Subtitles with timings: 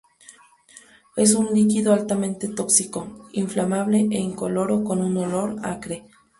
[1.15, 6.07] Es un líquido altamente tóxico, inflamable e incoloro con un olor acre.